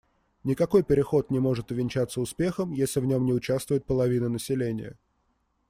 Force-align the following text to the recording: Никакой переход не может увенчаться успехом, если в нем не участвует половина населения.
Никакой 0.43 0.81
переход 0.81 1.29
не 1.29 1.37
может 1.37 1.69
увенчаться 1.69 2.21
успехом, 2.21 2.71
если 2.71 2.99
в 2.99 3.05
нем 3.05 3.23
не 3.23 3.33
участвует 3.33 3.85
половина 3.85 4.29
населения. 4.29 4.97